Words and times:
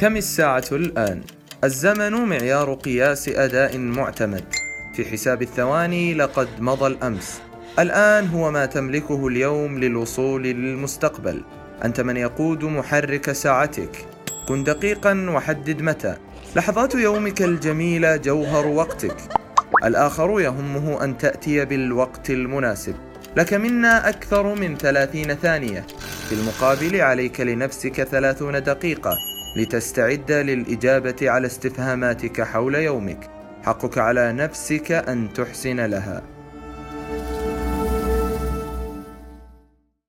كم 0.00 0.16
الساعة 0.16 0.64
الآن؟ 0.72 1.20
الزمن 1.64 2.12
معيار 2.12 2.74
قياس 2.74 3.28
أداء 3.28 3.78
معتمد. 3.78 4.44
في 4.94 5.04
حساب 5.04 5.42
الثواني 5.42 6.14
لقد 6.14 6.48
مضى 6.58 6.86
الأمس. 6.86 7.40
الآن 7.78 8.26
هو 8.26 8.50
ما 8.50 8.66
تملكه 8.66 9.28
اليوم 9.28 9.78
للوصول 9.78 10.42
للمستقبل. 10.42 11.42
أنت 11.84 12.00
من 12.00 12.16
يقود 12.16 12.64
محرك 12.64 13.32
ساعتك. 13.32 14.06
كن 14.48 14.64
دقيقا 14.64 15.26
وحدد 15.30 15.82
متى. 15.82 16.16
لحظات 16.56 16.94
يومك 16.94 17.42
الجميلة 17.42 18.16
جوهر 18.16 18.66
وقتك. 18.66 19.16
الآخر 19.84 20.40
يهمه 20.40 21.04
أن 21.04 21.18
تأتي 21.18 21.64
بالوقت 21.64 22.30
المناسب. 22.30 22.94
لك 23.36 23.54
منا 23.54 24.08
أكثر 24.08 24.54
من 24.54 24.76
ثلاثين 24.76 25.34
ثانية. 25.34 25.86
في 26.28 26.34
المقابل 26.34 27.00
عليك 27.00 27.40
لنفسك 27.40 28.02
ثلاثون 28.02 28.62
دقيقة. 28.62 29.16
لتستعد 29.56 30.32
للإجابة 30.32 31.30
على 31.30 31.46
استفهاماتك 31.46 32.42
حول 32.42 32.74
يومك. 32.74 33.30
حقك 33.62 33.98
على 33.98 34.32
نفسك 34.32 34.92
أن 34.92 35.32
تحسن 35.32 35.80
لها. 35.80 36.22